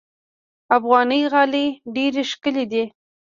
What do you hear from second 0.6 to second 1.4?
افغاني